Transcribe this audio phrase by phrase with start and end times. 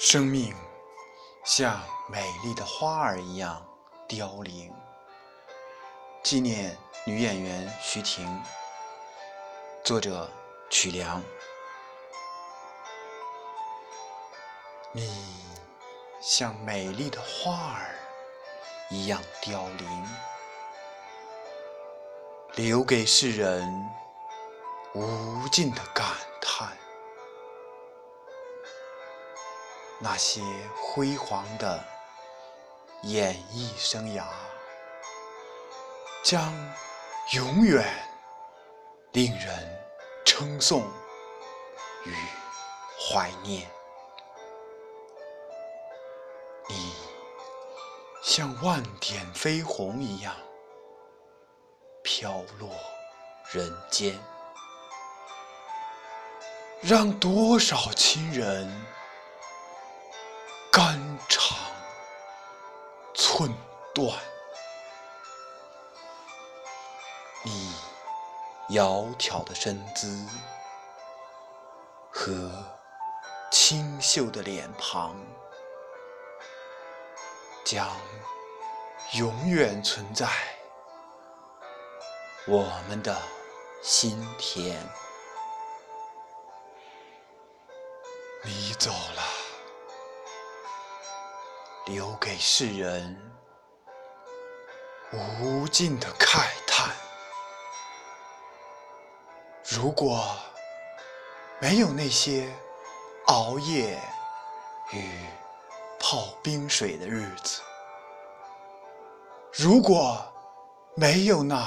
[0.00, 0.54] 生命
[1.44, 3.66] 像美丽的花儿一样
[4.06, 4.72] 凋零。
[6.22, 8.40] 纪念女演员徐婷。
[9.82, 10.30] 作者
[10.70, 11.20] 曲梁。
[14.92, 15.10] 你
[16.22, 17.98] 像美丽的花儿
[18.90, 20.06] 一样凋零，
[22.54, 23.68] 留给世人
[24.94, 26.06] 无尽的感
[30.00, 30.40] 那些
[30.80, 31.84] 辉煌的
[33.02, 34.24] 演艺生涯，
[36.22, 36.54] 将
[37.34, 37.84] 永远
[39.12, 39.80] 令人
[40.24, 40.88] 称颂
[42.04, 42.14] 与
[42.96, 43.68] 怀念。
[46.68, 46.94] 你
[48.22, 50.32] 像万点飞鸿一样
[52.04, 52.70] 飘落
[53.50, 54.16] 人间，
[56.82, 58.70] 让多少亲人。
[63.30, 63.54] 寸
[63.94, 64.18] 断，
[67.44, 67.74] 你
[68.70, 70.26] 窈窕的身姿
[72.10, 72.50] 和
[73.52, 75.14] 清秀的脸庞，
[77.66, 77.86] 将
[79.12, 80.26] 永远存在
[82.46, 83.14] 我们的
[83.82, 84.74] 心田。
[88.42, 89.37] 你走了。
[91.88, 93.16] 留给世人
[95.40, 96.94] 无尽的慨叹。
[99.64, 100.36] 如果
[101.58, 102.54] 没有那些
[103.28, 103.98] 熬夜
[104.92, 105.24] 与
[105.98, 107.62] 泡冰水的日子，
[109.54, 110.22] 如果
[110.94, 111.66] 没有那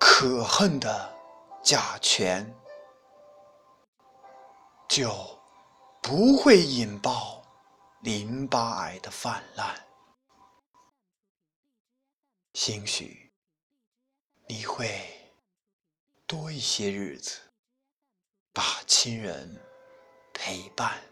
[0.00, 1.14] 可恨的
[1.62, 2.52] 甲醛，
[4.88, 5.08] 就
[6.02, 7.27] 不会引爆。
[8.02, 9.74] 淋巴癌的泛滥，
[12.54, 13.32] 兴许
[14.46, 14.88] 你会
[16.24, 17.40] 多一些日子
[18.52, 19.60] 把亲人
[20.32, 21.02] 陪伴。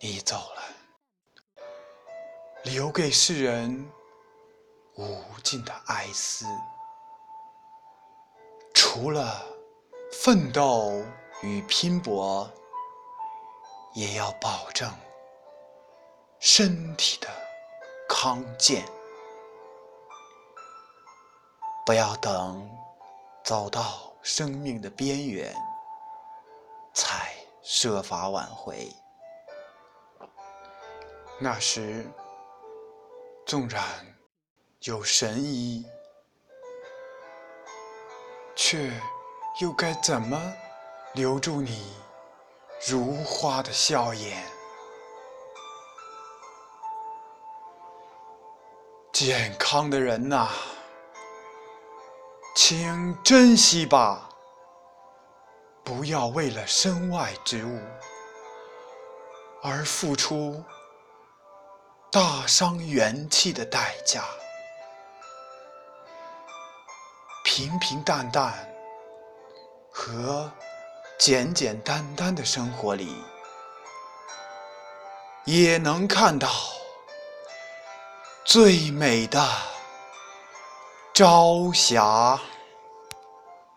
[0.00, 0.62] 你走了，
[2.64, 3.86] 留给世人
[4.96, 6.46] 无尽的哀思。
[8.72, 9.44] 除了
[10.10, 11.04] 奋斗
[11.42, 12.50] 与拼搏。
[13.92, 14.88] 也要保证
[16.38, 17.28] 身体的
[18.08, 18.84] 康健，
[21.84, 22.70] 不要等
[23.42, 25.54] 走到生命的边缘
[26.94, 28.88] 才设法挽回。
[31.40, 32.06] 那时，
[33.46, 33.82] 纵然
[34.80, 35.84] 有神医，
[38.54, 38.92] 却
[39.60, 40.40] 又该怎么
[41.14, 41.92] 留住你？
[42.88, 44.42] 如花的笑颜，
[49.12, 50.48] 健康的人呐，
[52.56, 54.30] 请珍惜吧，
[55.84, 57.80] 不要为了身外之物
[59.62, 60.64] 而付出
[62.10, 64.24] 大伤元气的代价。
[67.44, 68.74] 平平淡淡
[69.92, 70.50] 和。
[71.20, 73.14] 简简单单的生活里，
[75.44, 76.48] 也能看到
[78.42, 79.46] 最美的
[81.12, 82.40] 朝霞。